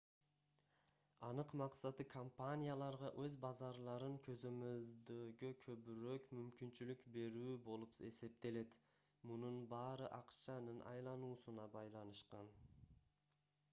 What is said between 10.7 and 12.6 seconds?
айлануусуна байланышкан